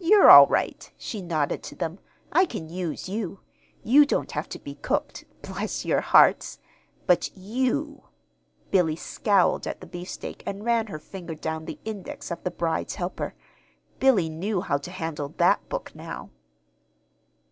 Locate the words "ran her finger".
10.64-11.36